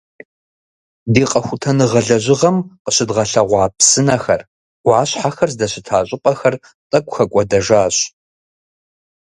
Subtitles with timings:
[1.13, 4.41] Ди къэхутэныгъэ лэжьыгъэм къыщыдгъэлъэгъуа псынэхэр,
[4.83, 6.55] ӏуащхьэхэр здэщыта щӏыпӏэхэр
[6.89, 7.95] тӏэкӏу хэкӏуэдэжащ.